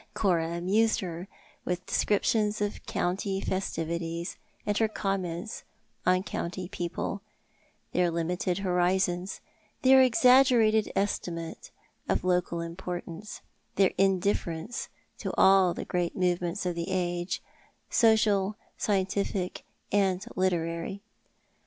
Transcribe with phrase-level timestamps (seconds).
[0.15, 1.27] Cora amused her
[1.63, 4.35] with descriptions of county festivities,
[4.65, 5.63] aud her comments
[6.07, 7.21] on county people—
[7.91, 9.41] their limited horizons,
[9.83, 11.69] their exaggerated estimate
[12.09, 13.41] of local importance,
[13.75, 14.87] their indiflference
[15.19, 17.39] to all the great movements of the age,
[17.91, 19.61] social, scien tific,
[19.91, 21.03] and literary.